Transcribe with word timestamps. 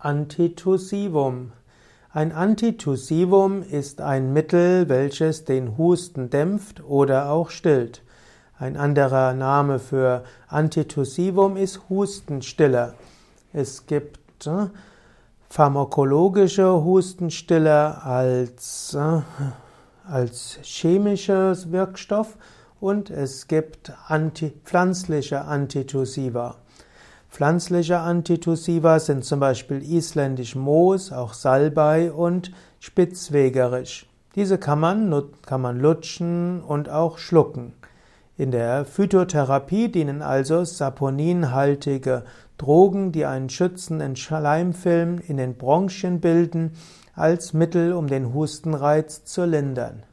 Antitussivum. 0.00 1.50
Ein 2.12 2.30
Antitussivum 2.30 3.64
ist 3.64 4.00
ein 4.00 4.32
Mittel, 4.32 4.88
welches 4.88 5.44
den 5.44 5.76
Husten 5.76 6.30
dämpft 6.30 6.84
oder 6.84 7.30
auch 7.30 7.50
stillt. 7.50 8.02
Ein 8.60 8.76
anderer 8.76 9.34
Name 9.34 9.80
für 9.80 10.22
Antitussivum 10.46 11.56
ist 11.56 11.88
Hustenstiller. 11.88 12.94
Es 13.52 13.86
gibt 13.86 14.46
äh, 14.46 14.66
pharmakologische 15.50 16.84
Hustenstiller 16.84 18.06
als, 18.06 18.94
äh, 18.94 19.22
als 20.08 20.60
chemisches 20.62 21.72
Wirkstoff 21.72 22.36
und 22.78 23.10
es 23.10 23.48
gibt 23.48 23.92
anti, 24.06 24.52
pflanzliche 24.64 25.42
Antitussiva. 25.42 26.54
Pflanzliche 27.30 27.98
Antitussiva 27.98 28.98
sind 28.98 29.24
zum 29.24 29.38
Beispiel 29.40 29.82
isländisch 29.82 30.56
Moos, 30.56 31.12
auch 31.12 31.34
Salbei 31.34 32.10
und 32.10 32.52
Spitzwegerisch. 32.80 34.06
Diese 34.34 34.58
kann 34.58 34.80
man, 34.80 35.24
kann 35.44 35.60
man 35.60 35.78
lutschen 35.78 36.62
und 36.62 36.88
auch 36.88 37.18
schlucken. 37.18 37.74
In 38.36 38.50
der 38.50 38.84
Phytotherapie 38.84 39.88
dienen 39.88 40.22
also 40.22 40.64
saponinhaltige 40.64 42.24
Drogen, 42.56 43.12
die 43.12 43.24
einen 43.24 43.50
schützenden 43.50 44.16
Schleimfilm 44.16 45.18
in 45.18 45.36
den 45.36 45.56
Bronchien 45.56 46.20
bilden, 46.20 46.72
als 47.14 47.52
Mittel, 47.52 47.92
um 47.92 48.06
den 48.06 48.32
Hustenreiz 48.32 49.24
zu 49.24 49.44
lindern. 49.44 50.04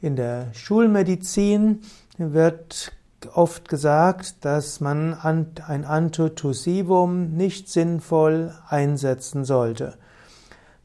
In 0.00 0.14
der 0.14 0.48
Schulmedizin 0.52 1.80
wird 2.18 2.92
oft 3.34 3.68
gesagt, 3.68 4.44
dass 4.44 4.80
man 4.80 5.14
ein 5.14 5.84
Antitussivum 5.84 7.30
nicht 7.30 7.68
sinnvoll 7.68 8.54
einsetzen 8.68 9.44
sollte. 9.44 9.94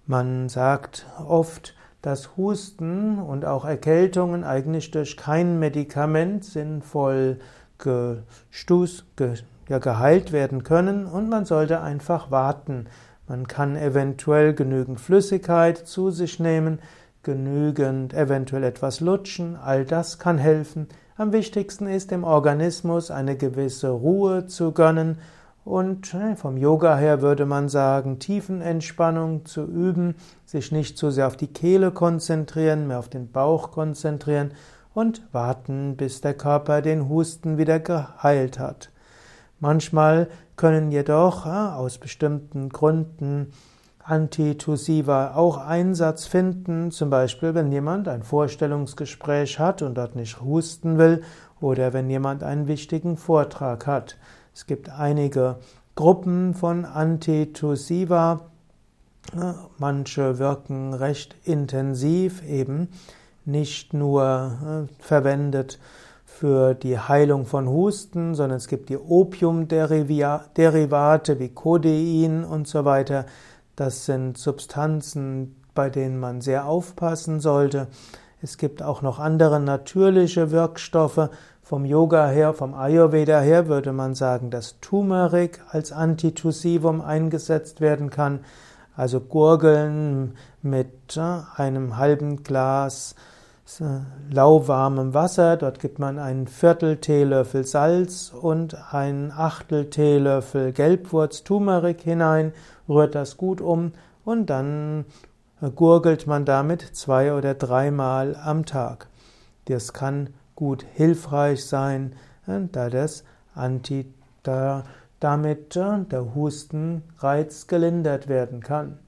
Man 0.05 0.49
sagt 0.49 1.05
oft, 1.25 1.75
dass 2.01 2.35
Husten 2.35 3.19
und 3.19 3.45
auch 3.45 3.63
Erkältungen 3.63 4.43
eigentlich 4.43 4.91
durch 4.91 5.15
kein 5.15 5.59
Medikament 5.59 6.43
sinnvoll 6.43 7.39
gestoß, 7.77 9.05
ge, 9.15 9.35
ja, 9.69 9.77
geheilt 9.79 10.31
werden 10.31 10.63
können 10.63 11.05
und 11.05 11.29
man 11.29 11.45
sollte 11.45 11.81
einfach 11.81 12.29
warten. 12.31 12.87
Man 13.27 13.47
kann 13.47 13.77
eventuell 13.77 14.53
genügend 14.53 14.99
Flüssigkeit 14.99 15.77
zu 15.77 16.11
sich 16.11 16.39
nehmen, 16.39 16.79
genügend 17.23 18.13
eventuell 18.13 18.65
etwas 18.65 18.99
lutschen, 18.99 19.55
all 19.55 19.85
das 19.85 20.19
kann 20.19 20.37
helfen. 20.37 20.89
Am 21.15 21.31
wichtigsten 21.31 21.85
ist 21.85 22.09
dem 22.09 22.23
Organismus 22.23 23.11
eine 23.11 23.37
gewisse 23.37 23.89
Ruhe 23.89 24.47
zu 24.47 24.71
gönnen 24.71 25.19
und 25.63 26.11
äh, 26.15 26.35
vom 26.35 26.57
Yoga 26.57 26.97
her 26.97 27.21
würde 27.21 27.45
man 27.45 27.69
sagen, 27.69 28.17
Tiefenentspannung 28.17 29.45
zu 29.45 29.63
üben, 29.63 30.15
sich 30.43 30.71
nicht 30.71 30.97
zu 30.97 31.11
sehr 31.11 31.27
auf 31.27 31.37
die 31.37 31.53
Kehle 31.53 31.91
konzentrieren, 31.91 32.87
mehr 32.87 32.97
auf 32.97 33.09
den 33.09 33.31
Bauch 33.31 33.69
konzentrieren 33.69 34.53
und 34.95 35.21
warten, 35.31 35.97
bis 35.97 36.21
der 36.21 36.33
Körper 36.33 36.81
den 36.81 37.07
Husten 37.07 37.59
wieder 37.59 37.79
geheilt 37.79 38.57
hat. 38.57 38.89
Manchmal 39.59 40.29
können 40.55 40.91
jedoch 40.91 41.45
äh, 41.45 41.49
aus 41.49 41.99
bestimmten 41.99 42.69
Gründen 42.69 43.53
Antitussiva 44.03 45.35
auch 45.35 45.57
Einsatz 45.57 46.25
finden, 46.25 46.91
zum 46.91 47.09
Beispiel 47.09 47.55
wenn 47.55 47.71
jemand 47.71 48.07
ein 48.07 48.23
Vorstellungsgespräch 48.23 49.59
hat 49.59 49.81
und 49.81 49.95
dort 49.95 50.15
nicht 50.15 50.41
husten 50.41 50.97
will 50.97 51.23
oder 51.61 51.93
wenn 51.93 52.09
jemand 52.09 52.43
einen 52.43 52.67
wichtigen 52.67 53.15
Vortrag 53.15 53.87
hat. 53.87 54.17
Es 54.53 54.67
gibt 54.67 54.89
einige 54.89 55.57
Gruppen 55.95 56.53
von 56.53 56.85
Antitussiva, 56.85 58.41
manche 59.77 60.37
wirken 60.37 60.93
recht 60.93 61.35
intensiv, 61.45 62.45
eben 62.45 62.89
nicht 63.45 63.93
nur 63.93 64.21
äh, 64.21 64.83
verwendet 65.01 65.79
für 66.25 66.73
die 66.73 66.99
Heilung 66.99 67.45
von 67.45 67.69
Husten, 67.69 68.35
sondern 68.35 68.57
es 68.57 68.67
gibt 68.67 68.89
die 68.89 68.97
Opiumderivate 68.97 71.39
wie 71.39 71.49
Codein 71.49 72.43
und 72.43 72.67
so 72.67 72.83
weiter, 72.85 73.25
das 73.75 74.05
sind 74.05 74.37
Substanzen, 74.37 75.55
bei 75.73 75.89
denen 75.89 76.19
man 76.19 76.41
sehr 76.41 76.65
aufpassen 76.65 77.39
sollte. 77.39 77.87
Es 78.41 78.57
gibt 78.57 78.83
auch 78.83 79.01
noch 79.01 79.19
andere 79.19 79.59
natürliche 79.59 80.51
Wirkstoffe. 80.51 81.29
Vom 81.61 81.85
Yoga 81.85 82.27
her, 82.27 82.53
vom 82.53 82.73
Ayurveda 82.73 83.39
her 83.39 83.67
würde 83.67 83.93
man 83.93 84.15
sagen, 84.15 84.51
dass 84.51 84.79
Turmeric 84.81 85.61
als 85.69 85.91
Antitussivum 85.91 87.01
eingesetzt 87.01 87.79
werden 87.79 88.09
kann. 88.09 88.41
Also 88.95 89.21
Gurgeln 89.21 90.35
mit 90.61 91.17
äh, 91.17 91.39
einem 91.55 91.97
halben 91.97 92.43
Glas 92.43 93.15
lauwarmem 94.29 95.13
Wasser. 95.13 95.57
Dort 95.57 95.79
gibt 95.79 95.99
man 95.99 96.19
einen 96.19 96.47
Viertel 96.47 96.97
Teelöffel 96.97 97.65
Salz 97.65 98.33
und 98.33 98.75
ein 98.93 99.31
Achtel 99.31 99.89
Teelöffel 99.89 100.73
Gelbwurz 100.73 101.43
Turmeric 101.43 102.01
hinein 102.01 102.53
rührt 102.87 103.15
das 103.15 103.37
gut 103.37 103.61
um 103.61 103.93
und 104.25 104.49
dann 104.49 105.05
gurgelt 105.75 106.27
man 106.27 106.45
damit 106.45 106.81
zwei 106.81 107.33
oder 107.33 107.53
dreimal 107.53 108.35
am 108.35 108.65
Tag. 108.65 109.07
Das 109.65 109.93
kann 109.93 110.29
gut 110.55 110.85
hilfreich 110.93 111.65
sein, 111.65 112.15
da 112.45 112.89
das 112.89 113.23
Anti, 113.55 114.13
da, 114.43 114.83
damit 115.19 115.75
äh, 115.77 115.99
der 116.11 116.35
Hustenreiz 116.35 117.67
gelindert 117.67 118.27
werden 118.27 118.59
kann. 118.61 118.99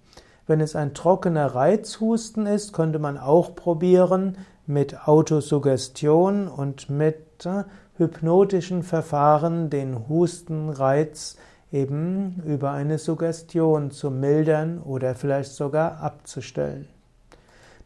Wenn 0.47 0.61
es 0.61 0.75
ein 0.75 0.93
trockener 0.93 1.55
Reizhusten 1.55 2.45
ist, 2.45 2.73
könnte 2.73 2.99
man 2.99 3.17
auch 3.17 3.55
probieren, 3.55 4.37
mit 4.67 5.07
Autosuggestion 5.07 6.47
und 6.47 6.89
mit 6.89 7.45
äh, 7.45 7.63
hypnotischen 7.97 8.83
Verfahren 8.83 9.69
den 9.69 10.07
Hustenreiz 10.07 11.37
eben 11.71 12.41
über 12.45 12.71
eine 12.71 12.97
Suggestion 12.97 13.91
zu 13.91 14.11
mildern 14.11 14.81
oder 14.81 15.15
vielleicht 15.15 15.51
sogar 15.51 15.99
abzustellen. 15.99 16.87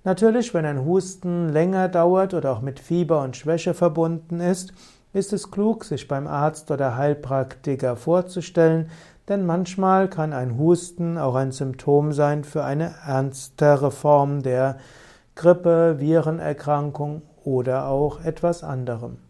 Natürlich, 0.03 0.53
wenn 0.53 0.65
ein 0.65 0.85
Husten 0.85 1.49
länger 1.49 1.89
dauert 1.89 2.33
oder 2.33 2.51
auch 2.51 2.61
mit 2.61 2.79
Fieber 2.79 3.21
und 3.21 3.35
Schwäche 3.35 3.73
verbunden 3.73 4.39
ist, 4.39 4.73
ist 5.11 5.33
es 5.33 5.51
klug, 5.51 5.83
sich 5.83 6.07
beim 6.07 6.27
Arzt 6.27 6.71
oder 6.71 6.95
Heilpraktiker 6.95 7.95
vorzustellen, 7.95 8.89
denn 9.29 9.45
manchmal 9.45 10.09
kann 10.09 10.33
ein 10.33 10.57
Husten 10.57 11.17
auch 11.17 11.35
ein 11.35 11.51
Symptom 11.51 12.11
sein 12.11 12.43
für 12.43 12.63
eine 12.63 12.95
ernstere 13.05 13.91
Form 13.91 14.41
der 14.41 14.77
Grippe, 15.35 15.99
Virenerkrankung 15.99 17.21
oder 17.43 17.87
auch 17.87 18.23
etwas 18.25 18.63
anderem. 18.63 19.28